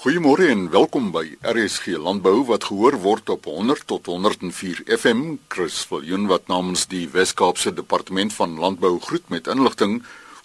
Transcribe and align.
Goeiemôre 0.00 0.46
en 0.48 0.62
welkom 0.72 1.10
by 1.12 1.26
RSG 1.44 1.98
Landbou 2.00 2.46
wat 2.48 2.70
gehoor 2.70 2.94
word 3.02 3.28
op 3.34 3.44
100 3.50 3.82
tot 3.84 4.06
104 4.08 4.78
FM. 4.96 5.34
Chris 5.52 5.82
Viljoen 5.90 6.24
wat 6.30 6.48
namens 6.48 6.86
die 6.88 7.02
Wes-Kaapse 7.12 7.74
Departement 7.76 8.32
van 8.32 8.54
Landbou 8.56 8.94
groet 9.04 9.28
met 9.28 9.50
inligting 9.52 9.98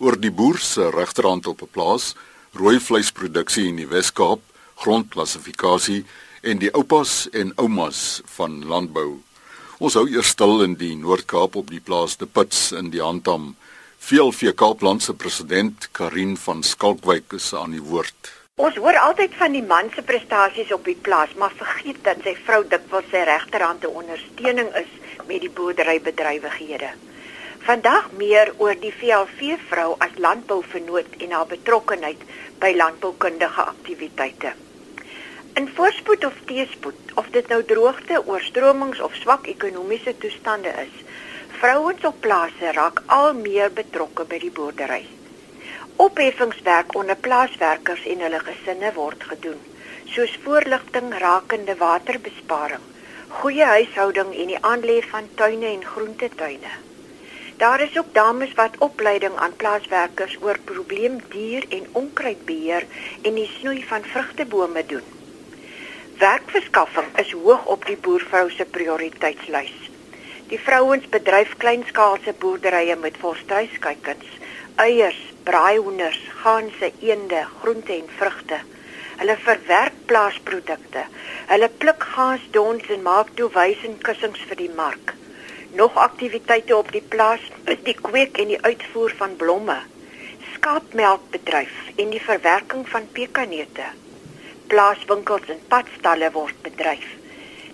oor 0.04 0.20
die 0.20 0.34
boer 0.42 0.60
se 0.60 0.90
regterhand 0.92 1.48
op 1.48 1.64
'n 1.64 1.72
plaas, 1.72 2.20
rooi 2.52 2.82
vleisproduksie 2.84 3.68
in 3.72 3.80
die 3.80 3.88
Wes-Kaap, 3.88 4.44
grondklassifikasie 4.76 6.04
en 6.44 6.60
die 6.60 6.74
oupas 6.76 7.30
en 7.32 7.56
oumas 7.56 8.22
van 8.36 8.66
landbou. 8.66 9.22
Ons 9.80 9.94
hou 9.94 10.08
eers 10.10 10.36
stil 10.36 10.64
in 10.64 10.76
die 10.76 10.96
Noord-Kaap 10.96 11.56
op 11.56 11.70
die 11.70 11.80
plaas 11.80 12.18
De 12.18 12.26
Pits 12.26 12.72
in 12.72 12.90
die 12.90 13.02
Handam. 13.02 13.56
VLV 14.00 14.54
Kaapland 14.54 15.04
se 15.04 15.14
president 15.14 15.88
Karin 15.92 16.38
van 16.38 16.64
Skalkwyk 16.64 17.34
is 17.34 17.54
aan 17.54 17.72
die 17.72 17.84
woord. 17.84 18.45
Ons 18.64 18.78
hoor 18.80 18.96
altyd 18.96 19.34
van 19.36 19.52
die 19.52 19.64
man 19.70 19.90
se 19.92 20.02
prestasies 20.10 20.70
op 20.72 20.86
die 20.88 20.96
plaas, 21.06 21.32
maar 21.36 21.52
vergeet 21.60 21.98
dat 22.06 22.22
sy 22.24 22.32
vrou 22.46 22.62
dikwels 22.72 23.10
sy 23.12 23.24
regterhand 23.28 23.82
te 23.84 23.90
ondersteuning 24.02 24.70
is 24.80 24.94
met 25.28 25.42
die 25.44 25.50
boerderybedrywighede. 25.58 26.92
Vandag 27.66 28.06
meer 28.22 28.54
oor 28.64 28.80
die 28.80 28.94
VLV 28.96 29.58
vrou 29.72 29.90
as 30.06 30.16
landbouvernoot 30.28 31.18
en 31.28 31.36
haar 31.36 31.50
betrokkeheid 31.52 32.24
by 32.64 32.72
landboukundige 32.78 33.68
aktiwiteite. 33.74 34.54
In 35.60 35.68
voorspoed 35.76 36.24
of 36.32 36.40
teespoed, 36.48 37.12
of 37.20 37.28
dit 37.36 37.52
nou 37.52 37.60
droogte, 37.74 38.24
oorstromings 38.24 39.04
of 39.04 39.20
swak 39.20 39.52
ekonomiese 39.52 40.16
toestande 40.24 40.72
is, 40.88 40.96
vrouens 41.60 42.08
op 42.08 42.24
plase 42.24 42.72
raak 42.80 43.04
al 43.20 43.34
meer 43.36 43.76
betrokke 43.84 44.24
by 44.32 44.40
die 44.48 44.56
boerdery. 44.62 45.04
Opheffingswerk 45.96 46.96
onder 46.96 47.16
plaaswerkers 47.16 48.06
en 48.06 48.20
hulle 48.20 48.40
gesinne 48.40 48.90
word 48.94 49.22
gedoen, 49.24 49.62
soos 50.12 50.34
voorligting 50.44 51.14
rakende 51.22 51.76
waterbesparing, 51.80 52.84
goeie 53.40 53.64
huishouding 53.64 54.34
en 54.36 54.52
die 54.52 54.60
aanlê 54.72 54.98
van 55.08 55.30
tuine 55.40 55.70
en 55.72 55.86
groentetuine. 55.86 56.74
Daar 57.58 57.82
is 57.82 57.98
ook 57.98 58.12
dames 58.14 58.54
wat 58.60 58.76
opleiding 58.84 59.36
aan 59.40 59.56
plaaswerkers 59.56 60.36
oor 60.42 60.60
probleemdier 60.64 61.64
en 61.70 61.88
onkruidbeheer 61.92 62.84
en 63.22 63.40
die 63.40 63.48
snoei 63.60 63.84
van 63.84 64.04
vrugtebome 64.04 64.86
doen. 64.86 65.08
Werkverskaffing 66.20 67.08
is 67.24 67.32
hoog 67.32 67.66
op 67.66 67.86
die 67.86 67.98
boervrou 67.98 68.50
se 68.52 68.66
prioriteitslys. 68.66 69.76
Die 70.48 70.60
vrouens 70.60 71.08
bedryf 71.10 71.56
kleinskaalse 71.58 72.36
boerderye 72.40 72.96
met 72.96 73.18
volstruiskuikens, 73.24 74.28
eiers, 74.76 75.20
braaihoenders, 75.44 76.20
ganse, 76.44 76.92
eende, 77.00 77.46
groente 77.60 77.94
en 77.94 78.08
vrugte. 78.18 78.60
Hulle 79.18 79.38
verwerk 79.40 79.94
plaasprodukte. 80.06 81.06
Hulle 81.48 81.70
pluk 81.70 82.04
gaasdons 82.16 82.90
en 82.96 83.06
maak 83.06 83.32
toewysingkussings 83.40 84.42
vir 84.50 84.60
die 84.60 84.72
mark. 84.76 85.14
Nog 85.80 85.96
aktiwiteite 86.00 86.76
op 86.76 86.92
die 86.92 87.04
plaas 87.14 87.44
is 87.72 87.80
die 87.88 87.96
kweek 87.96 88.40
en 88.44 88.52
die 88.52 88.60
uitvoer 88.64 89.16
van 89.20 89.38
blomme, 89.40 89.78
skaapmelkbedryf 90.56 91.96
en 91.96 92.12
die 92.12 92.24
verwerking 92.24 92.84
van 92.92 93.08
pekanneute. 93.16 93.88
Plaaswinkels 94.72 95.56
en 95.56 95.64
padstalle 95.72 96.32
word 96.36 96.60
bedryf. 96.68 97.08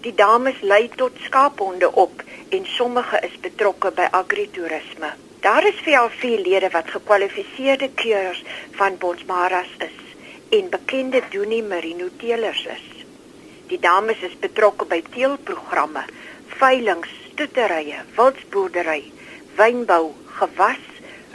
Die 0.06 0.14
dames 0.18 0.62
lei 0.62 0.88
tot 1.02 1.18
skaaphonde 1.26 1.92
op 2.06 2.24
en 2.50 2.66
sommige 2.78 3.22
is 3.26 3.38
betrokke 3.42 3.94
by 3.98 4.10
agritourisme. 4.22 5.14
Daar 5.42 5.67
is 5.67 5.80
veel 5.81 6.09
veel 6.09 6.42
lede 6.42 6.70
wat 6.70 6.89
gekwalifiseerde 6.94 7.89
keurers 7.95 8.44
van 8.72 8.97
Bonsmaras 8.97 9.70
is 9.78 9.97
en 10.50 10.70
bekende 10.70 11.22
Doenie 11.30 11.64
Merino 11.64 12.09
teelers 12.17 12.66
is. 12.66 12.84
Die 13.67 13.80
dames 13.80 14.22
is 14.22 14.36
betrokke 14.39 14.86
by 14.86 15.00
teelprogramme, 15.16 16.03
veiling, 16.59 17.02
stoeterye, 17.09 18.03
wildsboerdery, 18.16 19.12
wynbou, 19.57 20.12
gewas, 20.38 20.84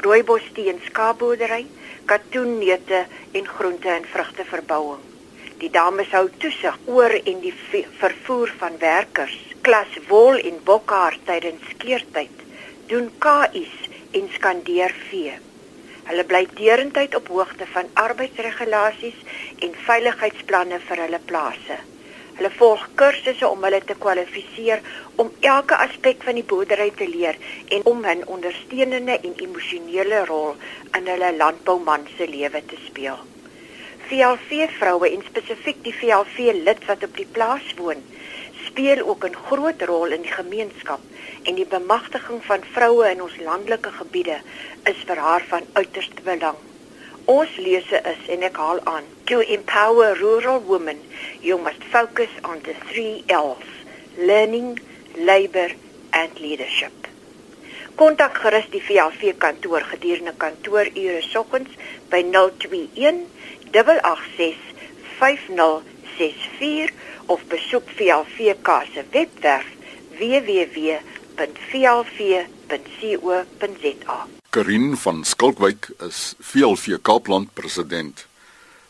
rooibostee 0.06 0.69
en 0.71 0.78
skaapboerdery, 0.84 1.66
katoenneute 2.05 3.03
en 3.33 3.50
groente 3.56 3.91
en 3.91 4.06
vrugteverbouing. 4.12 5.03
Die 5.59 5.72
dames 5.81 6.15
hou 6.15 6.28
toesig 6.39 6.78
oor 6.84 7.19
en 7.25 7.43
die 7.43 7.55
vervoer 7.99 8.55
van 8.62 8.78
werkers, 8.78 9.34
klas 9.66 9.99
wol 10.06 10.39
en 10.39 10.62
bokhaar 10.62 11.19
tydens 11.27 11.66
skeertyd, 11.75 12.47
doen 12.87 13.11
KI's 13.19 13.75
en 14.19 14.31
skandeer 14.37 14.94
vee. 15.10 15.34
Hulle 16.06 16.25
bly 16.31 16.44
deurentyd 16.59 17.15
op 17.19 17.28
hoogte 17.34 17.66
van 17.75 17.91
arbeidsregulasies 18.06 19.19
en 19.66 19.77
veiligheidsplanne 19.88 20.78
vir 20.88 21.03
hulle 21.04 21.21
plase. 21.31 21.78
Hulle 22.37 22.50
volg 22.59 22.82
kursusse 23.00 23.49
om 23.49 23.62
hulle 23.65 23.81
te 23.88 23.97
kwalifiseer 24.00 24.82
om 25.22 25.32
elke 25.50 25.78
aspek 25.87 26.27
van 26.28 26.37
die 26.38 26.44
boerdery 26.50 26.91
te 26.99 27.09
leer 27.09 27.38
en 27.78 27.87
om 27.93 28.04
'n 28.06 28.27
ondersteunende 28.37 29.16
en 29.21 29.34
emosionele 29.47 30.25
rol 30.31 30.54
in 30.98 31.09
hulle 31.12 31.33
landbouman 31.37 32.06
se 32.16 32.28
lewe 32.28 32.62
te 32.66 32.78
speel. 32.87 33.19
VLV 34.09 34.69
vroue 34.78 35.09
en 35.10 35.22
spesifiek 35.27 35.83
die 35.83 35.94
VLV 35.94 36.53
lid 36.69 36.84
wat 36.87 37.03
op 37.03 37.16
die 37.16 37.31
plaas 37.38 37.75
woon, 37.77 38.03
speel 38.77 39.09
ook 39.09 39.25
'n 39.25 39.37
groot 39.49 39.83
rol 39.83 40.07
in 40.07 40.23
die 40.23 40.33
gemeenskap 40.33 41.01
en 41.43 41.55
die 41.55 41.67
bemagtiging 41.67 42.45
van 42.45 42.61
vroue 42.73 43.11
in 43.11 43.23
ons 43.23 43.37
landelike 43.37 43.91
gebiede 43.91 44.39
is 44.83 44.97
vir 45.07 45.17
haar 45.17 45.45
van 45.49 45.63
uiterste 45.73 46.23
belang. 46.23 46.57
Ons 47.25 47.57
lese 47.57 48.01
is 48.13 48.29
en 48.29 48.43
ek 48.43 48.57
haal 48.57 48.81
aan: 48.85 49.05
To 49.25 49.41
empower 49.41 50.19
rural 50.19 50.63
women, 50.63 50.99
you 51.41 51.63
must 51.63 51.83
focus 51.91 52.29
on 52.43 52.61
the 52.61 52.75
3 52.93 53.25
L's: 53.27 53.67
learning, 54.17 54.81
labor 55.15 55.71
and 56.11 56.39
leadership. 56.39 57.09
Kontak 57.95 58.37
gerus 58.37 58.69
die 58.71 58.83
VLV 58.83 59.37
kantoor 59.39 59.81
gedurende 59.81 60.35
kantoorure 60.37 61.23
soggens 61.23 61.71
by 62.09 62.23
021 62.23 63.25
886 63.73 64.57
5064 66.16 66.93
of 67.27 67.41
besoek 67.49 67.82
VLVK 67.97 68.69
se 68.93 69.04
webwerf 69.10 69.66
www.vlv.co.za. 70.19 71.06
Karin 74.50 74.97
van 74.97 75.25
Skalkwyk 75.25 75.88
is 76.09 76.34
VLV 76.41 76.97
Kaapland 77.03 77.49
president. 77.53 78.27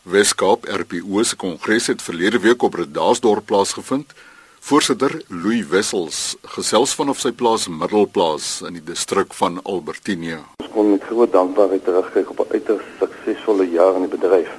Weskaap 0.07 0.63
RPO 0.71 1.23
se 1.23 1.35
kongres 1.35 1.87
het 1.91 2.01
verlede 2.01 2.39
week 2.39 2.61
op 2.63 2.73
Redasdorp 2.79 3.45
plaasgevind. 3.45 4.13
Voorsitter 4.59 5.21
Louis 5.27 5.67
Wessels 5.67 6.35
gesels 6.55 6.93
vanaf 6.95 7.19
sy 7.19 7.31
plaas 7.35 7.67
Middelplaas 7.67 8.61
in 8.67 8.73
die 8.79 8.83
distrik 8.83 9.35
van 9.35 9.59
Albertinia. 9.63 10.39
Ons 10.63 10.71
kon 10.71 10.91
met 10.93 11.03
groot 11.09 11.31
dankbaarheid 11.31 11.83
terugkyk 11.83 12.31
op 12.31 12.39
'n 12.45 12.51
uiters 12.55 12.87
suksesvolle 12.99 13.67
jaar 13.71 13.95
in 13.95 14.07
die 14.07 14.15
bedryf. 14.17 14.51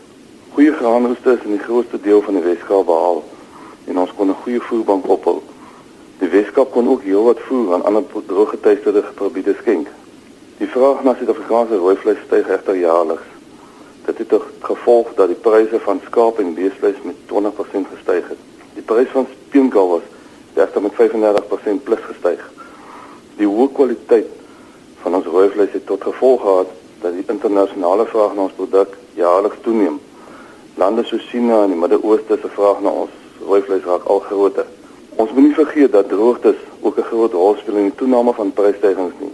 Goeie 0.58 0.72
graanoeste 0.74 1.32
is 1.32 1.44
in 1.46 1.52
die 1.54 1.62
grootste 1.62 2.00
deel 2.02 2.18
van 2.26 2.34
die 2.34 2.42
Weskaap 2.42 2.88
behaal 2.88 3.20
en 3.86 3.98
ons 4.02 4.14
kon 4.18 4.30
'n 4.30 4.40
goeie 4.42 4.60
voerbank 4.60 5.04
ophou. 5.06 5.36
Die 6.18 6.28
Weskaap 6.28 6.72
kon 6.72 6.88
ook 6.88 7.02
heelwat 7.02 7.38
voer 7.46 7.74
aan 7.74 7.84
ander 7.84 8.02
drooggetuisterde 8.26 9.02
gebiede 9.16 9.54
skenk. 9.60 9.86
Die 10.58 10.66
vraag 10.66 11.04
na 11.04 11.14
Suid-Afrikaanse 11.14 11.76
rooi 11.76 11.96
vleis 11.96 12.18
styg 12.26 12.48
egter 12.48 12.76
jaarliks. 12.76 13.28
Dit 14.06 14.18
het 14.18 14.28
tot 14.28 14.42
gevolg 14.60 15.14
dat 15.14 15.26
die 15.26 15.36
pryse 15.36 15.80
van 15.80 16.00
skaap 16.06 16.38
en 16.38 16.54
beesvleis 16.54 16.98
met 17.02 17.16
20% 17.26 17.86
gestyg 17.94 18.28
het. 18.28 18.42
Die 18.74 18.82
prys 18.82 19.08
van 19.12 19.26
speenkalwers 19.32 20.10
het 20.54 20.82
met 20.82 20.92
35% 20.92 21.84
plus 21.84 22.02
gestyg. 22.10 22.50
Die 23.36 23.46
hoë 23.46 23.72
kwaliteit 23.72 24.26
van 25.02 25.14
ons 25.14 25.26
rooi 25.26 25.48
vleis 25.50 25.72
het 25.72 25.86
tot 25.86 26.02
gevolg 26.02 26.40
gehad 26.40 26.68
dat 27.00 27.12
die 27.12 27.24
internasionale 27.26 28.06
vraag 28.06 28.34
na 28.34 28.42
ons 28.42 28.58
produk 28.58 28.98
jaarliks 29.14 29.62
toeneem. 29.62 30.00
Lande 30.78 31.02
soos 31.04 31.24
China 31.26 31.64
en 31.64 31.72
die 31.72 31.76
Midde-Ooste 31.76 32.36
se 32.38 32.48
vraag 32.54 32.84
na 32.84 32.90
ons 33.02 33.14
rooi 33.42 33.58
vleis 33.66 33.82
raak 33.82 34.04
al 34.06 34.20
groter. 34.22 34.66
Ons 35.18 35.32
moet 35.34 35.48
nie 35.48 35.54
vergeet 35.56 35.90
dat 35.90 36.06
droogtes 36.08 36.60
ook 36.86 36.98
'n 36.98 37.08
groot 37.08 37.32
rol 37.32 37.56
speel 37.58 37.76
in 37.76 37.88
die 37.88 37.98
toename 37.98 38.32
van 38.32 38.52
prysstygings 38.52 39.16
nie. 39.20 39.32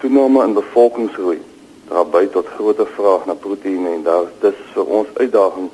Toename 0.00 0.42
in 0.44 0.52
bevolkingsgroei 0.52 1.40
dra 1.88 2.04
by 2.04 2.26
tot 2.26 2.46
groter 2.46 2.86
vraag 2.86 3.24
na 3.26 3.34
proteïene 3.34 3.88
en 3.88 4.02
daar 4.02 4.26
is 4.40 4.60
vir 4.74 4.84
ons 4.84 5.08
uitdaging 5.14 5.70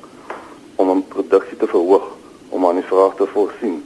om 0.75 0.89
om 0.89 1.03
produksie 1.07 1.57
te 1.57 1.67
verhoog 1.67 2.07
om 2.49 2.65
aan 2.65 2.75
die 2.75 2.89
vraag 2.91 3.15
te 3.15 3.27
voorsien. 3.27 3.83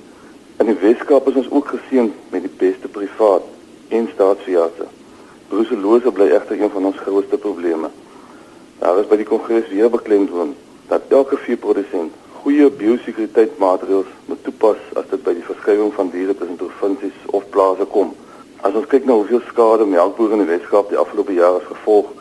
In 0.60 0.66
die 0.66 0.78
Weskaap 0.82 1.28
is 1.28 1.36
ons 1.36 1.50
ook 1.50 1.68
geseën 1.68 2.14
met 2.30 2.42
die 2.42 2.56
beste 2.58 2.88
privaat 2.88 3.42
en 3.88 4.10
staatsveeartse. 4.14 4.86
Bruselose 5.48 6.12
bly 6.12 6.30
egter 6.30 6.62
een 6.62 6.70
van 6.70 6.86
ons 6.86 6.98
grootste 6.98 7.38
probleme. 7.38 7.90
Daar 8.80 9.00
is 9.00 9.08
by 9.08 9.16
die 9.16 9.26
kongres 9.26 9.68
weer 9.70 9.90
beklemtoon 9.90 10.56
dat 10.88 11.12
elke 11.20 11.38
veeprodusent 11.38 12.14
goeie 12.42 12.70
biosekuriteitsmaatreëls 12.80 14.14
moet 14.26 14.44
toepas 14.44 14.80
as 15.00 15.10
dit 15.12 15.24
by 15.24 15.34
die 15.36 15.46
verskuiwing 15.50 15.92
van 15.98 16.10
diere 16.14 16.36
tussen 16.38 16.60
provinsies 16.62 17.28
of 17.36 17.50
plase 17.50 17.86
kom. 17.92 18.16
As 18.64 18.74
ons 18.74 18.88
kyk 18.88 19.06
na 19.06 19.20
hoeveel 19.20 19.44
skade 19.50 19.86
melkbore 19.86 20.38
in 20.38 20.46
die 20.46 20.52
Weskaap 20.54 20.90
die 20.90 21.00
afgelope 21.02 21.36
jare 21.36 21.60
gevolg 21.68 22.14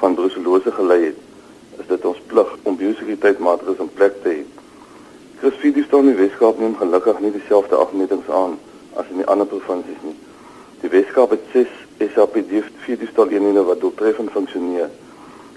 van 0.00 0.16
bruselose 0.18 0.72
gelei 0.72 1.00
het, 1.10 1.22
is 1.78 1.88
dit 1.92 2.04
ons 2.04 2.20
plig 2.32 2.56
om 2.62 2.76
biosekuriteitsmaatreëls 2.80 3.82
in 3.84 3.96
plek 3.98 4.22
te 4.22 4.36
hê 4.36 4.42
Dis 5.44 5.56
vir 5.60 5.74
die 5.76 5.84
in 5.84 6.16
Weskaap 6.16 6.58
neem 6.58 6.76
gelukkig 6.80 7.18
nie 7.20 7.30
dieselfde 7.30 7.76
afmetings 7.76 8.28
aan 8.32 8.54
as 8.96 9.04
in 9.10 9.18
die 9.20 9.26
ander 9.28 9.44
provinsies 9.46 10.00
nie. 10.00 10.14
Die 10.80 10.88
Weskaap 10.88 11.34
het 11.36 11.42
6 11.52 11.68
SAPD 12.14 12.62
vir 12.86 12.96
die 12.96 13.08
staan 13.10 13.28
eenhede 13.28 13.64
wat 13.68 13.82
doeltreffend 13.82 14.32
funksioneer 14.32 14.88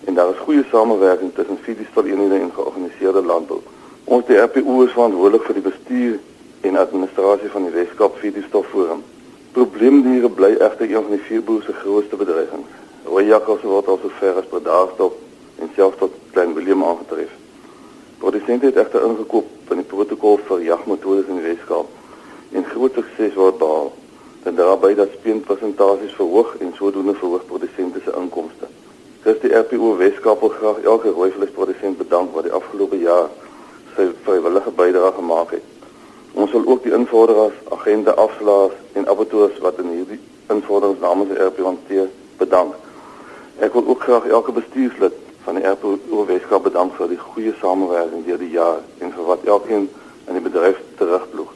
en 0.06 0.14
daar 0.14 0.30
is 0.30 0.44
goeie 0.46 0.66
samewerking 0.72 1.34
tussen 1.34 1.58
eenhede 2.06 2.40
en 2.40 2.52
georganiseerde 2.54 3.24
landbou. 3.24 3.60
Ons 4.04 4.26
die 4.26 4.38
RPO 4.38 4.82
is 4.84 4.92
verantwoordelik 4.92 5.44
vir 5.44 5.58
die 5.58 5.66
bestuur 5.66 6.20
en 6.62 6.78
administrasie 6.78 7.50
van 7.52 7.66
die 7.68 7.74
Weskaap 7.76 8.16
vir 8.22 8.32
die 8.32 8.44
stofforum. 8.48 9.04
Probleemdiere 9.52 10.30
bly 10.30 10.54
egter 10.56 10.88
een 10.88 11.04
van 11.04 11.16
die 11.16 11.26
vier 11.28 11.44
boere 11.44 11.66
se 11.66 11.74
grootste 11.82 12.16
bedreigings. 12.16 12.72
Rooi 13.06 13.26
jakkals 13.28 13.62
word 13.68 13.88
al 13.88 14.00
so 14.02 14.12
ver 14.20 14.40
as 14.40 14.48
per 14.52 14.64
dag 14.64 14.94
stop 14.94 15.20
en 15.60 15.70
selfs 15.76 16.00
tot 16.00 16.16
klein 16.32 16.56
Willem 16.56 16.84
aangetref. 16.84 17.32
Produsente 18.18 18.66
het 18.66 18.76
egter 18.76 19.06
ingekoop 19.06 19.46
van 19.68 19.78
die 19.78 19.86
protokol 19.86 20.40
vir 20.48 20.66
jagmetodes 20.72 21.28
in 21.28 21.42
die 21.42 21.50
Weskaap 21.52 21.88
en 22.52 22.66
groot 22.72 22.94
sukses 22.98 23.36
word 23.36 23.60
behaal. 23.62 23.92
Dit 24.44 24.58
daarby 24.58 24.96
dat 24.96 25.14
speenpersentasies 25.20 26.16
verhoog 26.16 26.56
en 26.60 26.74
sodoende 26.80 27.14
verhoog 27.14 27.46
produsente 27.46 28.00
se 28.04 28.14
inkomste. 28.18 28.56
Dis 29.28 29.42
die 29.44 29.50
RPO 29.52 29.98
Weskaap 30.00 30.40
wil 30.40 30.54
graag 30.56 30.78
elke 30.88 31.10
rooi 31.12 31.32
vleisprodusent 31.36 31.98
bedank 32.00 32.32
wat 32.32 32.46
die 32.48 32.54
afgelope 32.56 32.96
jaar 33.02 33.26
sy 33.98 34.06
vrywillige 34.24 34.72
bydrae 34.78 35.10
gemaak 35.18 35.50
het. 35.52 35.66
Ons 36.40 36.54
wil 36.56 36.64
ook 36.72 36.86
die 36.86 36.94
invorderaars, 36.96 37.58
agente, 37.76 38.14
afslaers 38.24 38.78
en 38.96 39.08
abattoirs 39.12 39.58
wat 39.66 39.82
in 39.84 39.90
hierdie 39.92 40.20
invorderings 40.54 41.04
namens 41.04 41.34
die 41.34 41.42
RP 41.44 41.60
hanteer 41.66 42.08
bedank. 42.40 42.78
Ek 43.60 43.76
wil 43.76 43.92
ook 43.92 44.06
graag 44.08 44.30
elke 44.32 44.56
bestuurslid 44.62 45.20
van 45.44 45.60
die 45.60 45.68
RP 45.74 45.84
Oorweeskap 46.08 46.64
bedank 46.70 46.96
vir 46.96 47.12
die 47.12 47.20
goeie 47.26 47.52
samewerking 47.60 48.24
deur 48.30 48.40
die 48.46 48.54
jaar 48.56 48.80
en 49.04 49.12
vir 49.18 49.28
wat 49.34 49.44
elkeen 49.44 49.90
in 50.28 50.40
die 50.40 50.46
bedryf 50.48 50.80
terugploeg. 51.02 51.52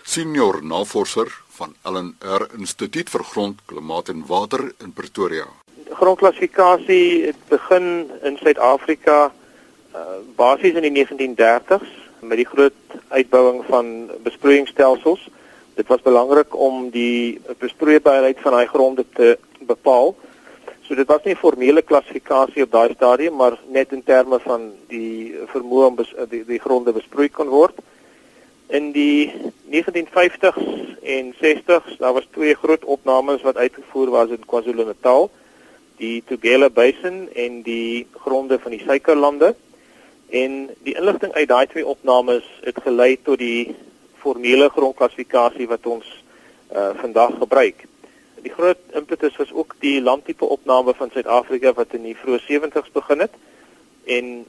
senior 0.08 0.56
navorser 0.64 1.28
van 1.60 1.76
LNR 1.84 2.48
Instituut 2.56 3.12
vir 3.12 3.24
Grond, 3.34 3.58
Klimaat 3.68 4.08
en 4.16 4.24
Water 4.32 4.72
in 4.80 4.96
Pretoria. 4.96 5.52
Grondklassifikasie 6.00 7.28
het 7.28 7.40
begin 7.52 8.08
in 8.24 8.40
Suid-Afrika 8.40 9.28
uh, 9.28 9.32
basies 10.40 10.80
in 10.80 10.88
die 10.88 10.96
1930s 11.04 12.07
met 12.20 12.38
die 12.38 12.48
groot 12.48 12.74
uitbouing 13.08 13.64
van 13.68 14.12
besproeiingsstelsels. 14.24 15.30
Dit 15.76 15.88
was 15.88 16.02
belangrik 16.02 16.56
om 16.56 16.90
die 16.90 17.42
besproeibaarheid 17.60 18.40
van 18.42 18.52
daai 18.58 18.68
gronde 18.68 19.06
te 19.14 19.38
bepaal. 19.60 20.16
So 20.88 20.96
dit 20.96 21.08
was 21.08 21.24
nie 21.24 21.34
'n 21.34 21.44
formele 21.44 21.82
klassifikasie 21.82 22.64
op 22.64 22.72
daai 22.72 22.94
stadium, 22.94 23.36
maar 23.36 23.60
net 23.68 23.92
in 23.92 24.04
terme 24.04 24.40
van 24.40 24.72
die 24.88 25.36
vermoë 25.54 25.86
om 25.86 25.98
die, 26.30 26.46
die 26.46 26.60
gronde 26.60 26.92
besproei 26.94 27.30
kan 27.30 27.48
word. 27.48 27.76
In 28.68 28.92
die 28.92 29.32
1950s 29.70 30.58
en 31.04 31.34
60s, 31.42 31.98
daar 31.98 32.14
was 32.14 32.28
twee 32.32 32.56
groot 32.56 32.86
opnames 32.86 33.42
wat 33.42 33.58
uitgevoer 33.58 34.10
was 34.10 34.30
in 34.30 34.46
KwaZulu-Natal, 34.46 35.30
die 35.98 36.24
Tugela 36.26 36.70
Basin 36.70 37.30
en 37.34 37.62
die 37.62 38.08
gronde 38.12 38.60
van 38.60 38.72
die 38.72 38.84
Suikerlande. 38.86 39.56
En 40.30 40.70
die 40.84 40.96
inligting 40.96 41.34
uit 41.34 41.48
daai 41.48 41.68
twee 41.68 41.86
opnames 41.88 42.48
het 42.62 42.82
gelei 42.84 43.16
tot 43.24 43.40
die 43.40 43.76
formele 44.20 44.70
grondklassifikasie 44.70 45.68
wat 45.68 45.86
ons 45.88 46.08
uh, 46.76 46.90
vandag 47.00 47.38
gebruik. 47.40 47.86
Die 48.44 48.52
groot 48.52 48.80
impetus 48.94 49.36
was 49.36 49.54
ook 49.54 49.76
die 49.80 50.02
landtipe 50.02 50.46
opname 50.46 50.94
van 50.94 51.10
Suid-Afrika 51.14 51.74
wat 51.74 51.96
in 51.96 52.04
die 52.04 52.18
vroeë 52.18 52.44
70's 52.44 52.92
begin 52.92 53.24
het. 53.24 53.40
En 54.04 54.46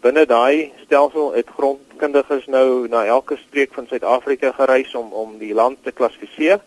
binne 0.00 0.26
daai 0.26 0.70
stelsel 0.84 1.32
het 1.34 1.50
grondkundiges 1.58 2.46
nou 2.46 2.86
na 2.88 3.04
elke 3.04 3.36
streek 3.48 3.74
van 3.74 3.86
Suid-Afrika 3.90 4.52
gereis 4.52 4.94
om 4.94 5.12
om 5.12 5.38
die 5.42 5.54
land 5.54 5.82
te 5.82 5.92
klassifiseer 5.92 6.62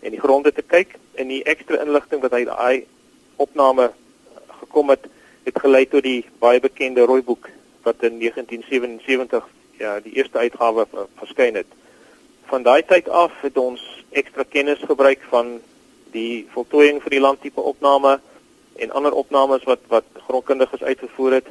en 0.00 0.12
die 0.12 0.20
gronde 0.20 0.52
te 0.52 0.62
kyk 0.62 0.98
en 1.14 1.32
die 1.32 1.42
ekstra 1.44 1.80
inligting 1.80 2.20
wat 2.20 2.32
uit 2.32 2.48
daai 2.52 2.84
opname 3.36 3.90
gekom 4.60 4.90
het, 4.92 5.04
het 5.44 5.60
gelei 5.60 5.86
tot 5.88 6.02
die 6.02 6.24
baie 6.40 6.60
bekende 6.60 7.04
rooi 7.08 7.22
boek 7.22 7.48
wat 7.86 8.02
in 8.02 8.18
1977 8.18 9.46
ja, 9.78 10.00
die 10.00 10.16
eerste 10.18 10.38
uitgawe 10.38 10.86
verskyn 11.20 11.54
het. 11.54 11.70
Van 12.50 12.62
daai 12.66 12.82
tyd 12.82 13.08
af 13.08 13.32
het 13.44 13.58
ons 13.58 13.82
ekstra 14.10 14.42
kennis 14.48 14.82
gebruik 14.82 15.22
van 15.30 15.58
die 16.14 16.46
voltooiing 16.54 16.98
vir 17.04 17.14
die 17.16 17.22
landtipe 17.22 17.62
opname 17.62 18.18
en 18.82 18.94
ander 18.98 19.14
opnames 19.14 19.64
wat 19.70 19.84
wat 19.92 20.08
grondkundiges 20.26 20.82
uitgevoer 20.82 21.38
het. 21.40 21.50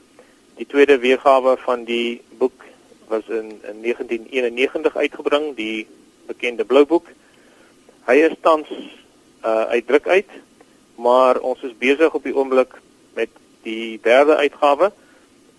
Die 0.59 0.67
tweede 0.67 0.97
weergawe 0.99 1.55
van 1.63 1.85
die 1.87 2.21
boek 2.39 2.65
was 3.07 3.27
in 3.27 3.55
in 3.71 3.81
1991 3.85 4.95
uitgebring, 4.95 5.55
die 5.55 5.87
bekende 6.27 6.65
Blou 6.65 6.85
boek. 6.85 7.07
Hy 8.09 8.17
is 8.27 8.35
tans 8.41 8.71
uh 9.45 9.65
uitdruk 9.77 10.07
uit, 10.07 10.29
maar 10.95 11.39
ons 11.39 11.61
is 11.63 11.77
besig 11.77 12.13
op 12.13 12.23
die 12.23 12.35
oomblik 12.35 12.75
met 13.13 13.29
die 13.63 13.99
derde 14.01 14.35
uitgawe. 14.35 14.91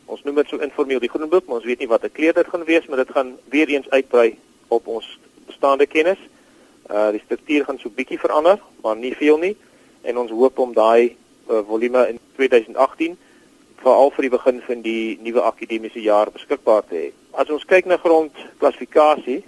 Ons 0.06 0.23
noem 0.23 0.35
dit 0.35 0.49
so 0.49 0.62
informeel 0.62 1.00
die 1.03 1.11
Groen 1.11 1.29
boek, 1.29 1.47
maar 1.47 1.61
ons 1.61 1.69
weet 1.69 1.79
nie 1.82 1.88
wat 1.91 2.05
'n 2.05 2.12
kleur 2.12 2.35
dit 2.35 2.49
gaan 2.49 2.64
wees, 2.64 2.87
maar 2.87 3.03
dit 3.05 3.11
gaan 3.11 3.37
weer 3.50 3.69
eens 3.69 3.91
uitbrei 3.91 4.38
op 4.69 4.87
ons 4.87 5.19
bestaande 5.47 5.87
kennis. 5.87 6.19
Uh 6.91 7.11
die 7.11 7.23
struktuur 7.25 7.64
gaan 7.64 7.79
so 7.79 7.91
bietjie 7.91 8.19
verander, 8.19 8.58
maar 8.82 8.97
nie 8.97 9.14
veel 9.14 9.38
nie 9.38 9.56
en 10.03 10.19
ons 10.19 10.31
hoop 10.31 10.58
om 10.58 10.73
daai 10.75 11.17
uh, 11.50 11.61
volume 11.67 12.08
in 12.08 12.19
2018 12.37 13.17
veral 13.82 14.11
vir 14.14 14.26
die 14.26 14.31
begin 14.31 14.61
van 14.67 14.82
die 14.82 15.19
nuwe 15.23 15.43
akademiese 15.43 16.03
jaar 16.03 16.31
beskikbaar 16.35 16.87
te 16.88 16.97
hê. 16.97 17.11
As 17.32 17.50
ons 17.50 17.67
kyk 17.69 17.87
na 17.87 17.99
grondklassifikasie, 18.02 19.43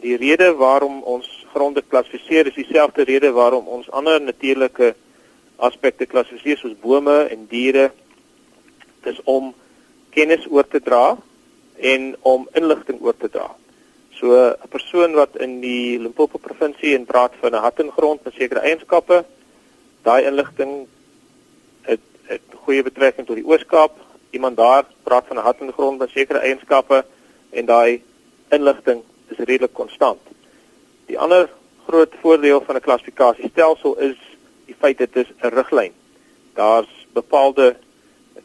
die 0.00 0.16
rede 0.20 0.52
waarom 0.60 1.02
ons 1.02 1.28
gronde 1.52 1.82
klassifiseer 1.82 2.48
is 2.50 2.56
dieselfde 2.56 3.04
rede 3.08 3.32
waarom 3.32 3.68
ons 3.68 3.90
ander 3.90 4.20
natuurlike 4.20 4.92
aspekte 5.56 6.06
klassifiseer 6.06 6.60
soos 6.60 6.76
bome 6.80 7.16
en 7.32 7.46
diere. 7.50 7.90
Dis 9.06 9.22
om 9.24 9.54
kennis 10.16 10.46
oor 10.50 10.66
te 10.66 10.80
dra 10.82 11.16
en 11.94 12.10
om 12.26 12.48
inligting 12.58 13.00
oor 13.04 13.16
te 13.16 13.30
dra. 13.30 13.48
So 14.18 14.32
'n 14.32 14.68
persoon 14.68 15.14
wat 15.14 15.36
in 15.36 15.60
die 15.60 15.98
Limpopo 15.98 16.38
provinsie 16.38 16.94
en 16.96 17.04
praat 17.04 17.32
van 17.40 17.52
'n 17.54 17.64
hattengrond 17.66 18.24
met 18.24 18.34
sekere 18.34 18.60
eienskappe, 18.60 19.24
daai 20.02 20.24
inligting 20.24 20.86
het 21.82 22.00
het 22.26 22.42
goeie 22.64 22.82
betrekking 22.82 23.26
tot 23.26 23.36
die 23.36 23.46
Oos-Kaap. 23.46 23.92
Iemand 24.30 24.56
daar 24.56 24.84
praat 25.02 25.26
van 25.26 25.36
'n 25.36 25.46
hattengrond 25.48 25.98
met 25.98 26.10
sekere 26.10 26.38
eienskappe 26.38 27.04
en 27.50 27.64
daai 27.66 28.02
inligting 28.48 29.02
is 29.28 29.38
redelik 29.38 29.72
konstant. 29.72 30.20
Die 31.06 31.18
ander 31.18 31.50
groot 31.86 32.12
voordeel 32.20 32.60
van 32.60 32.76
'n 32.76 32.80
klassifikasiestelsel 32.80 33.98
is 33.98 34.16
die 34.64 34.76
feit 34.78 34.98
dit 34.98 35.16
is 35.16 35.28
'n 35.42 35.54
riglyn. 35.54 35.92
Daar's 36.54 37.06
bepaalde 37.12 37.76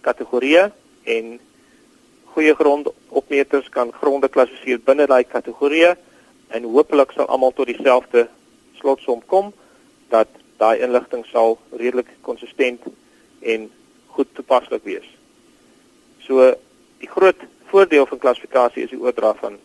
kategorieë 0.02 0.70
en 1.16 1.40
goeie 2.34 2.54
grondopmeters 2.56 3.70
kan 3.70 3.92
gronde 3.92 4.30
klassifiseer 4.32 4.80
binne 4.86 5.08
daai 5.12 5.24
kategorieë 5.28 5.96
en 6.56 6.70
hopelik 6.76 7.12
sal 7.16 7.28
almal 7.28 7.54
tot 7.56 7.68
dieselfde 7.68 8.28
slotsom 8.80 9.24
kom 9.28 9.52
dat 10.14 10.32
daai 10.62 10.82
inligting 10.84 11.26
sal 11.32 11.58
redelik 11.72 12.10
konsistent 12.22 12.84
en 13.42 13.70
goed 14.16 14.30
toepaslik 14.36 14.84
wees. 14.86 15.08
So 16.26 16.54
die 17.02 17.10
groot 17.10 17.40
voordeel 17.72 18.06
van 18.06 18.20
klassifikasie 18.24 18.86
is 18.86 18.94
die 18.94 19.02
oordra 19.02 19.34
van 19.40 19.60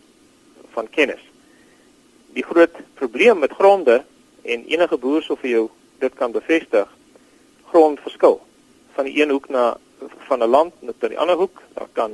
van 0.76 0.88
kennis. 0.92 1.22
Die 2.36 2.44
groot 2.44 2.74
probleem 2.94 3.38
met 3.40 3.54
gronde 3.56 4.02
en 4.42 4.64
enige 4.68 4.98
boer 5.00 5.22
sou 5.24 5.38
vir 5.40 5.50
jou 5.50 5.64
dit 6.04 6.14
kan 6.14 6.32
bevestig, 6.32 6.90
grond 7.72 8.00
verskil 8.04 8.40
van 8.96 9.08
die 9.08 9.16
een 9.22 9.32
hoek 9.32 9.48
na 9.48 9.76
van 10.28 10.42
'n 10.42 10.48
land 10.48 10.72
na 10.80 10.92
die 10.98 11.18
ander 11.18 11.36
hoek. 11.36 11.62
Daar 11.74 11.88
kan 11.92 12.12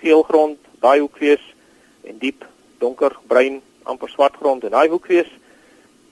geel 0.00 0.22
grond, 0.22 0.58
daai 0.80 1.00
hoek 1.00 1.18
wees 1.18 1.54
en 2.02 2.18
diep 2.18 2.46
donker 2.78 3.16
bruin 3.26 3.62
amper 3.82 4.08
swart 4.08 4.36
grond 4.36 4.64
in 4.64 4.70
daai 4.70 4.88
hoek 4.88 5.06
wees 5.06 5.30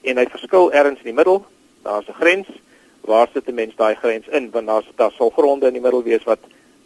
en 0.01 0.17
hy 0.17 0.25
verskil 0.25 0.71
ergens 0.71 0.99
in 0.99 1.11
die 1.11 1.19
middel. 1.19 1.45
Daar's 1.83 2.07
'n 2.07 2.19
grens. 2.19 2.47
Waar 3.01 3.29
sit 3.33 3.47
'n 3.47 3.53
mens 3.53 3.75
daai 3.75 3.95
grens 3.95 4.27
in? 4.27 4.51
Want 4.51 4.67
daar's 4.67 4.85
daar 4.95 5.11
sal 5.11 5.29
gronde 5.29 5.67
in 5.67 5.73
die 5.73 5.81
middel 5.81 6.03
wees 6.03 6.23
wat 6.23 6.39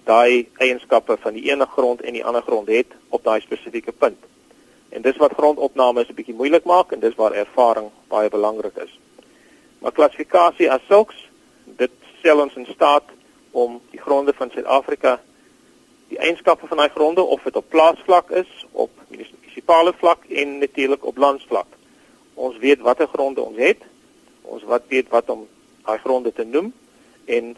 daai 0.04 0.50
eienskappe 0.58 1.18
van 1.18 1.34
die 1.34 1.52
ene 1.52 1.66
grond 1.66 2.02
en 2.02 2.14
die 2.14 2.26
ander 2.26 2.42
grond 2.42 2.68
het 2.68 2.88
op 3.10 3.24
daai 3.24 3.42
spesifieke 3.42 3.92
punt. 3.92 4.20
En 4.90 5.02
dis 5.02 5.18
wat 5.18 5.34
grondopname 5.38 6.02
is 6.02 6.10
'n 6.10 6.14
bietjie 6.14 6.36
moeilik 6.36 6.64
maak 6.64 6.92
en 6.92 7.00
dis 7.00 7.16
waar 7.16 7.32
ervaring 7.32 7.90
baie 8.08 8.30
belangrik 8.30 8.76
is. 8.76 9.00
Maar 9.80 9.92
klassifikasie 9.92 10.72
as 10.72 10.82
sulks, 10.88 11.30
dit 11.66 11.92
stel 12.20 12.40
ons 12.40 12.56
in 12.56 12.66
staat 12.66 13.04
om 13.52 13.82
die 13.92 14.00
gronde 14.00 14.34
van 14.34 14.50
Suid-Afrika 14.52 15.20
die 16.12 16.20
eienskappe 16.20 16.68
van 16.68 16.78
daai 16.78 16.90
gronde 16.90 17.24
of 17.24 17.44
dit 17.48 17.56
op 17.56 17.70
plaasvlak 17.70 18.32
is, 18.36 18.50
op 18.72 18.92
munisipale 19.08 19.94
vlak 19.98 20.26
en 20.28 20.58
natuurlik 20.58 21.06
op 21.06 21.18
landsvlak. 21.18 21.68
Ons 22.34 22.58
weet 22.58 22.84
watter 22.84 23.08
gronde 23.08 23.42
ons 23.42 23.58
het. 23.58 23.86
Ons 24.42 24.64
wat 24.68 24.84
weet 24.88 25.08
wat 25.10 25.30
om 25.30 25.48
daai 25.86 26.00
gronde 26.04 26.34
te 26.34 26.44
noem 26.44 26.74
en 27.26 27.56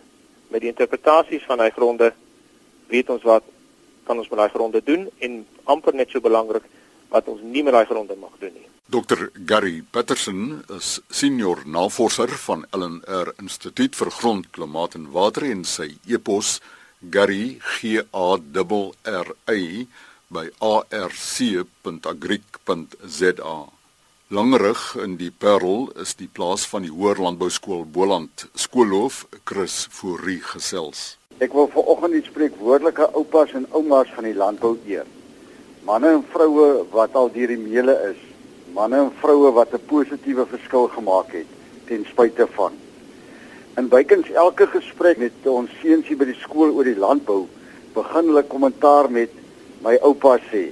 met 0.47 0.61
die 0.61 0.69
interpretasies 0.69 1.45
van 1.49 1.57
daai 1.57 1.71
gronde 1.71 2.13
weet 2.91 3.09
ons 3.09 3.23
wat 3.25 3.43
kan 4.03 4.17
ons 4.17 4.29
met 4.29 4.39
daai 4.39 4.53
gronde 4.53 4.81
doen 4.85 5.07
en 5.17 5.39
amper 5.63 5.95
net 5.95 6.11
so 6.13 6.21
belangrik 6.21 6.65
wat 7.13 7.29
ons 7.29 7.41
nie 7.45 7.63
met 7.63 7.73
daai 7.77 7.89
gronde 7.89 8.15
mag 8.19 8.33
doen 8.41 8.55
nie. 8.57 8.67
Dr 8.93 9.19
Gary 9.49 9.77
Patterson 9.95 10.41
is 10.75 10.99
senior 11.09 11.59
navorser 11.65 12.31
van 12.45 12.65
LNR 12.75 13.27
Instituut 13.41 13.95
vir 13.95 14.11
Grond, 14.11 14.51
Klimaat 14.51 14.95
en 14.99 15.11
Water 15.13 15.43
en 15.49 15.63
sy 15.65 15.97
e-pos 16.09 16.59
Gary 17.13 17.59
G 17.77 17.79
A 18.11 18.35
R 18.35 18.39
R 19.03 19.27
Y 19.53 19.87
by 20.33 20.49
arc.agric.za. 20.59 23.55
Langerig 24.33 24.81
in 25.03 25.17
die 25.21 25.31
Parel 25.31 25.91
is 26.01 26.15
die 26.17 26.27
plaas 26.27 26.65
van 26.65 26.81
die 26.85 26.93
Hoër 26.93 27.21
Landbou 27.21 27.49
Skool 27.53 27.85
Boland 27.85 28.47
skoolhoof 28.57 29.25
Chris 29.45 29.85
Fourie 29.93 30.41
gesels. 30.41 31.17
Ek 31.37 31.53
wil 31.53 31.69
vanoggend 31.73 32.17
iets 32.17 32.31
spreek 32.31 32.55
woordelike 32.57 33.05
oupas 33.13 33.53
en 33.53 33.67
oumas 33.77 34.09
van 34.15 34.25
die 34.25 34.37
landbou 34.37 34.77
eer. 34.89 35.05
Manne 35.83 36.07
en 36.15 36.21
vroue 36.31 36.85
wat 36.93 37.15
al 37.19 37.27
deur 37.33 37.51
die 37.51 37.59
meule 37.59 37.93
is, 38.07 38.19
manne 38.71 39.01
en 39.03 39.09
vroue 39.19 39.49
wat 39.51 39.73
'n 39.73 39.81
positiewe 39.87 40.45
verskil 40.47 40.87
gemaak 40.87 41.33
het 41.35 41.49
ten 41.87 42.05
spyte 42.07 42.47
van. 42.55 42.71
In 43.77 43.89
bykans 43.89 44.31
elke 44.31 44.67
gesprek 44.67 45.17
met 45.17 45.33
ons 45.43 45.69
seuns 45.81 46.07
hier 46.07 46.17
by 46.17 46.25
die 46.25 46.39
skool 46.39 46.71
oor 46.71 46.87
die 46.87 46.95
landbou, 46.95 47.47
begin 47.93 48.31
hulle 48.31 48.43
kommentaar 48.43 49.11
met 49.11 49.29
my 49.83 49.97
oupa 50.01 50.37
sê. 50.51 50.71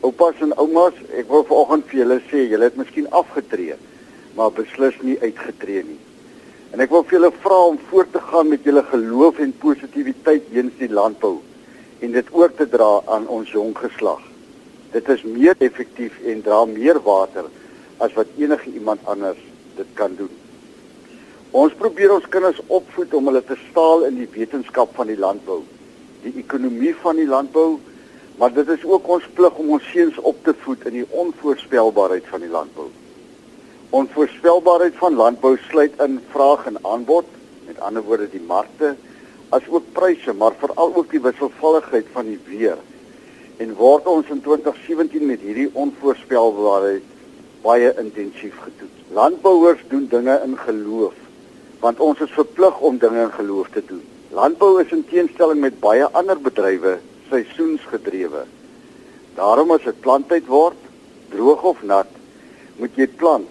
Oupas 0.00 0.38
en 0.40 0.54
oumas, 0.56 0.94
ek 1.10 1.26
wil 1.28 1.42
vanoggend 1.42 1.90
vir 1.90 1.98
julle 2.04 2.20
sê, 2.30 2.46
julle 2.46 2.70
het 2.70 2.76
miskien 2.76 3.10
afgetree, 3.10 3.74
maar 4.36 4.54
beslis 4.54 5.02
nie 5.02 5.18
uitgetree 5.18 5.82
nie. 5.82 5.98
En 6.72 6.80
ek 6.80 6.90
wil 6.90 7.02
vir 7.02 7.18
julle 7.18 7.32
vra 7.42 7.58
om 7.74 7.78
voort 7.90 8.12
te 8.12 8.20
gaan 8.20 8.48
met 8.48 8.62
julle 8.62 8.82
geloof 8.82 9.38
en 9.38 9.52
positiwiteit 9.58 10.46
teenoor 10.52 10.78
die 10.78 10.94
landbou 10.94 11.36
en 12.00 12.12
dit 12.12 12.26
oor 12.30 12.54
te 12.54 12.68
dra 12.68 13.00
aan 13.06 13.26
ons 13.26 13.50
jong 13.50 13.74
geslag. 13.74 14.27
Dit 14.92 15.08
is 15.12 15.22
meer 15.22 15.56
effektief 15.58 16.16
en 16.24 16.42
dra 16.42 16.64
meer 16.64 17.00
water 17.04 17.48
as 17.98 18.14
wat 18.16 18.30
enige 18.38 18.70
iemand 18.72 19.00
anders 19.04 19.40
dit 19.76 19.90
kan 19.98 20.14
doen. 20.16 20.30
Ons 21.50 21.74
probeer 21.80 22.12
ons 22.12 22.28
kinders 22.28 22.60
opvoed 22.66 23.14
om 23.16 23.28
hulle 23.30 23.42
te 23.44 23.56
staal 23.68 24.06
in 24.08 24.18
die 24.20 24.28
wetenskap 24.32 24.94
van 24.96 25.08
die 25.08 25.18
landbou, 25.18 25.62
die 26.24 26.34
ekonomie 26.40 26.94
van 27.02 27.16
die 27.16 27.28
landbou, 27.28 27.78
maar 28.38 28.52
dit 28.54 28.68
is 28.68 28.84
ook 28.84 29.08
ons 29.08 29.24
plig 29.34 29.56
om 29.58 29.72
ons 29.76 29.90
seuns 29.92 30.18
op 30.30 30.42
te 30.44 30.54
voed 30.64 30.84
in 30.90 31.00
die 31.00 31.06
onvoorspelbaarheid 31.08 32.28
van 32.30 32.44
die 32.44 32.52
landbou. 32.52 32.88
Onvoorspelbaarheid 33.98 34.96
van 35.00 35.16
landbou 35.16 35.56
sluit 35.68 35.96
in 36.04 36.20
vraag 36.32 36.66
en 36.70 36.78
aanbod, 36.84 37.26
met 37.66 37.80
ander 37.80 38.04
woorde 38.04 38.28
die 38.30 38.44
markte, 38.44 38.94
asook 39.56 39.88
pryse, 39.96 40.32
maar 40.36 40.56
veral 40.60 40.94
ook 40.94 41.10
die 41.10 41.22
wisselvalligheid 41.24 42.12
van 42.12 42.28
die 42.28 42.40
weer. 42.46 42.76
En 43.58 43.72
word 43.74 44.06
ons 44.06 44.28
in 44.30 44.38
2017 44.44 45.24
met 45.26 45.40
hierdie 45.42 45.70
onvoorspelbaarheid 45.74 47.06
baie 47.64 47.88
intensief 47.98 48.54
getoets. 48.62 49.00
Landbouers 49.10 49.80
doen 49.90 50.04
dinge 50.10 50.36
in 50.44 50.54
geloof, 50.62 51.16
want 51.82 51.98
ons 52.00 52.20
is 52.22 52.36
verplig 52.36 52.78
om 52.86 53.00
dinge 53.02 53.24
in 53.24 53.34
geloof 53.34 53.72
te 53.74 53.82
doen. 53.88 54.04
Landbou 54.30 54.76
is 54.82 54.92
in 54.94 55.02
teenstelling 55.08 55.58
met 55.64 55.80
baie 55.82 56.06
ander 56.20 56.38
bedrywe 56.38 56.98
seisoensgedrewe. 57.30 58.44
Daarom 59.34 59.74
as 59.74 59.82
dit 59.88 60.00
planttyd 60.04 60.46
word, 60.46 60.78
droog 61.32 61.64
of 61.72 61.82
nat, 61.82 62.10
moet 62.78 62.94
jy 62.94 63.08
plant 63.18 63.48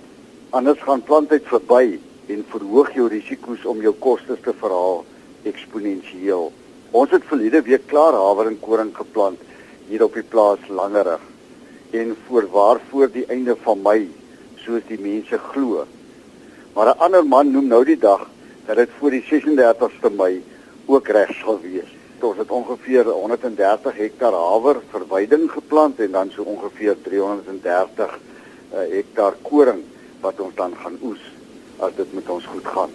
anders 0.56 0.80
gaan 0.88 1.04
plantheid 1.04 1.44
verby 1.52 1.98
en 2.32 2.46
verhoog 2.54 2.94
jou 2.96 3.10
risiko's 3.12 3.66
om 3.68 3.82
jou 3.84 3.92
kostes 4.00 4.40
te 4.46 4.54
verhaal 4.56 5.04
eksponensieel. 5.50 6.48
Ons 6.96 7.12
het 7.12 7.28
verlede 7.28 7.60
week 7.68 7.90
klaar 7.92 8.16
haver 8.16 8.48
en 8.54 8.60
koring 8.64 8.94
geplant 8.96 9.42
hier 9.88 10.04
op 10.04 10.16
die 10.18 10.24
plaas 10.24 10.64
Langerig 10.68 11.22
en 11.96 12.16
voorwaar 12.28 12.80
voor 12.90 13.12
die 13.12 13.26
einde 13.32 13.56
van 13.64 13.80
Mei 13.82 14.10
soos 14.64 14.84
die 14.90 15.00
mense 15.00 15.38
glo. 15.52 15.86
Maar 16.76 16.88
'n 16.88 17.00
ander 17.00 17.26
man 17.26 17.52
noem 17.52 17.68
nou 17.68 17.84
die 17.86 17.98
dag 17.98 18.28
dat 18.66 18.76
dit 18.76 18.90
voor 19.00 19.12
die 19.12 19.24
36ste 19.24 20.10
Mei 20.10 20.44
ook 20.86 21.08
reg 21.08 21.32
sal 21.42 21.60
wees. 21.62 21.92
Ons 22.20 22.38
het 22.38 22.52
ongeveer 22.52 23.06
130 23.06 23.98
hektar 23.98 24.34
haver 24.34 24.82
verwyding 24.92 25.52
geplant 25.52 26.00
en 26.00 26.12
dan 26.12 26.32
so 26.32 26.44
ongeveer 26.44 26.96
330 27.02 28.20
uh, 28.74 28.80
hektar 28.92 29.36
koring 29.42 29.84
wat 30.22 30.40
ons 30.40 30.56
dan 30.56 30.76
gaan 30.76 30.98
oes 31.02 31.22
as 31.80 31.96
dit 31.96 32.14
met 32.14 32.30
ons 32.30 32.46
goed 32.46 32.66
gaan. 32.66 32.92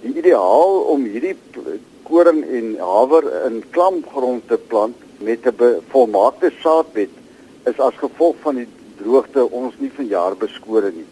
Die 0.00 0.14
ideaal 0.14 0.80
om 0.80 1.04
hierdie 1.04 1.36
koring 2.02 2.44
en 2.44 2.76
haver 2.78 3.44
in 3.46 3.64
klampgrond 3.70 4.48
te 4.48 4.56
plant 4.56 4.96
met 5.18 5.46
'n 5.46 5.82
volmaakte 5.88 6.52
saadbed 6.62 7.10
is 7.64 7.80
as 7.80 7.94
gevolg 7.94 8.36
van 8.40 8.54
die 8.54 8.68
droogte 8.96 9.50
ons 9.50 9.74
nie 9.78 9.90
vanjaar 9.90 10.36
beskore 10.36 10.90
nie. 10.90 11.06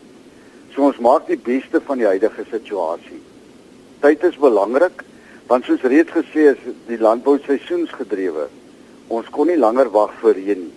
So 0.74 0.82
ons 0.82 0.98
maak 0.98 1.26
die 1.26 1.38
beste 1.38 1.80
van 1.80 1.98
die 1.98 2.06
huidige 2.06 2.44
situasie. 2.50 3.20
Tyd 4.00 4.24
is 4.24 4.36
belangrik 4.36 5.04
want 5.46 5.64
soos 5.64 5.82
reeds 5.82 6.10
gesê 6.10 6.50
is 6.52 6.58
die 6.86 6.98
landbou 6.98 7.38
seisoensgedrewe. 7.38 8.48
Ons 9.08 9.28
kon 9.30 9.46
nie 9.46 9.56
langer 9.58 9.90
wag 9.90 10.12
vir 10.20 10.34
reën 10.34 10.58
nie. 10.58 10.74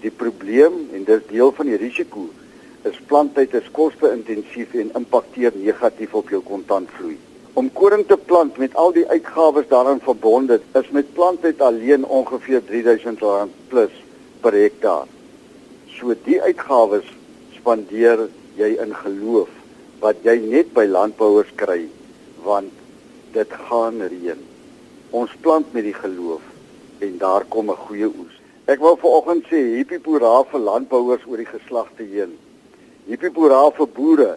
Die 0.00 0.10
probleem 0.10 0.88
en 0.94 1.04
dis 1.04 1.26
deel 1.28 1.52
van 1.52 1.66
die 1.66 1.76
risiko 1.76 2.28
is 2.88 3.00
planttyd 3.06 3.54
is 3.54 3.70
koste-intensief 3.72 4.74
en 4.74 4.94
impakteer 4.94 5.52
negatief 5.54 6.14
op 6.14 6.30
jou 6.30 6.40
kontantvloei. 6.40 7.18
Om 7.58 7.72
koring 7.74 8.04
te 8.06 8.14
plant 8.16 8.58
met 8.62 8.74
al 8.78 8.92
die 8.94 9.06
uitgawes 9.10 9.66
daaraan 9.66 9.98
verbonde, 10.00 10.60
is 10.78 10.90
met 10.94 11.08
planttyd 11.12 11.60
alleen 11.60 12.04
ongeveer 12.06 12.62
R3000 12.62 13.56
plus 13.72 13.96
per 14.44 14.54
hektaar. 14.54 15.08
So 15.96 16.14
die 16.28 16.38
uitgawes 16.42 17.08
spandeer 17.56 18.28
jy 18.60 18.68
in 18.84 18.94
geloof 19.00 19.50
wat 20.04 20.22
jy 20.22 20.36
net 20.44 20.70
by 20.76 20.86
landbouers 20.86 21.50
kry 21.58 21.80
want 22.46 22.70
dit 23.34 23.58
gaan 23.66 23.98
reën. 24.06 24.46
Ons 25.10 25.34
plant 25.42 25.74
met 25.74 25.88
die 25.88 25.98
geloof 25.98 26.46
en 27.02 27.18
daar 27.18 27.48
kom 27.50 27.74
'n 27.74 27.82
goeie 27.88 28.06
oes. 28.06 28.38
Ek 28.70 28.78
wil 28.78 29.02
vanoggend 29.02 29.50
sê 29.50 29.58
hierdie 29.74 30.04
boera 30.06 30.44
vir 30.44 30.60
landbouers 30.60 31.26
oor 31.26 31.42
die 31.42 31.52
geslagte 31.56 32.06
heen. 32.06 32.38
Hierdie 33.08 33.34
boera 33.34 33.70
vir 33.70 33.88
boere, 33.88 34.32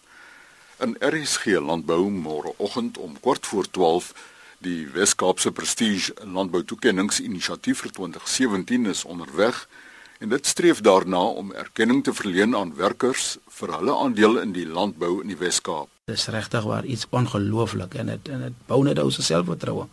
in 0.83 0.97
RSG 1.01 1.45
Landbou 1.63 2.11
môreoggend 2.11 2.99
om 2.99 3.21
kort 3.21 3.47
voor 3.47 3.71
12 3.71 4.15
die 4.63 4.87
Wes-Kaapse 4.95 5.51
Prestige 5.53 6.15
Landbou 6.25 6.63
Toekenningsinisiatief 6.63 7.83
vir 7.83 7.93
2017 7.97 8.87
is 8.93 9.05
onderweg 9.05 9.65
en 10.23 10.31
dit 10.31 10.47
streef 10.47 10.81
daarna 10.87 11.23
om 11.41 11.51
erkenning 11.59 12.05
te 12.07 12.15
verleen 12.15 12.55
aan 12.57 12.75
werkers 12.79 13.37
vir 13.59 13.73
hulle 13.75 13.95
aandeel 14.05 14.39
in 14.43 14.53
die 14.55 14.67
landbou 14.67 15.17
in 15.23 15.33
die 15.33 15.39
Wes-Kaap. 15.39 15.91
Dit 16.07 16.19
is 16.19 16.29
regtig 16.31 16.67
waar 16.69 16.87
iets 16.87 17.09
ongelooflik 17.11 17.97
en 17.99 18.13
dit 18.15 18.29
en 18.31 18.45
dit 18.47 18.61
bou 18.69 18.83
net 18.87 19.01
ou 19.03 19.11
se 19.11 19.25
selfvertroue 19.27 19.89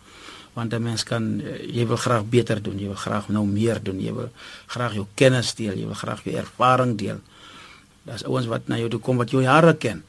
want 0.54 0.74
'n 0.74 0.82
mens 0.82 1.04
kan 1.04 1.42
jy 1.74 1.86
wil 1.86 1.96
graag 1.96 2.24
beter 2.28 2.62
doen, 2.62 2.78
jy 2.78 2.86
wil 2.86 2.98
graag 2.98 3.28
nou 3.28 3.46
meer 3.46 3.82
doen, 3.82 4.00
jy 4.00 4.12
wil 4.12 4.30
graag 4.66 4.94
jou 4.94 5.06
kennis 5.14 5.54
deel, 5.54 5.78
jy 5.78 5.86
wil 5.86 5.94
graag 5.94 6.24
jou 6.24 6.34
ervaring 6.36 6.98
deel. 6.98 7.20
Daar's 8.02 8.24
ouens 8.24 8.46
wat 8.46 8.68
na 8.68 8.76
jou 8.76 8.88
toe 8.88 9.00
kom 9.00 9.16
wat 9.16 9.30
jou 9.30 9.42
jare 9.42 9.76
ken 9.76 10.02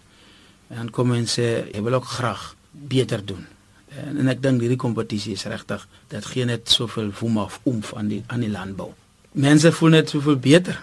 en 0.70 0.90
kom 0.90 1.14
en 1.14 1.26
sê 1.26 1.70
jy 1.74 1.82
wil 1.82 1.94
ook 1.94 2.06
graag 2.06 2.56
beter 2.72 3.26
doen. 3.26 3.48
En, 4.00 4.18
en 4.18 4.32
ek 4.32 4.42
dink 4.44 4.62
hierdie 4.64 4.80
kompetisie 4.80 5.36
is 5.36 5.48
regtig 5.52 5.84
dit 6.14 6.26
gee 6.34 6.46
net 6.48 6.70
soveel 6.72 7.12
voem 7.12 7.42
af 7.44 7.60
omf 7.68 7.94
aan 7.98 8.08
die 8.12 8.24
aan 8.28 8.46
die 8.46 8.52
landbou. 8.52 8.92
Mense 9.32 9.72
voel 9.72 9.98
net 9.98 10.10
soveel 10.12 10.40
beter 10.40 10.80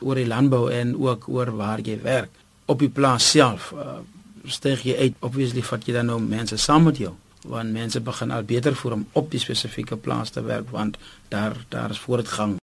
oor 0.00 0.16
die 0.20 0.28
landbou 0.28 0.68
en 0.72 0.94
ook 0.96 1.28
oor 1.28 1.52
waar 1.56 1.80
jy 1.84 1.98
werk 2.02 2.30
op 2.70 2.78
die 2.80 2.92
plaas 2.92 3.30
self. 3.30 3.72
Uh, 3.76 4.00
steeg 4.48 4.84
jy 4.84 4.96
uit 4.96 5.26
obviously 5.26 5.62
vat 5.64 5.84
jy 5.86 5.94
dan 5.96 6.08
nou 6.08 6.20
mense 6.22 6.56
saam 6.60 6.88
met 6.88 7.00
jou 7.00 7.14
want 7.48 7.72
mense 7.72 8.00
begin 8.04 8.30
al 8.36 8.44
beter 8.44 8.74
voel 8.76 8.98
om 8.98 9.06
op 9.16 9.30
die 9.32 9.40
spesifieke 9.40 9.96
plaas 9.96 10.30
te 10.30 10.42
werk 10.44 10.68
want 10.70 10.98
daar 11.32 11.56
daar 11.68 11.90
is 11.90 11.98
voortgang 11.98 12.58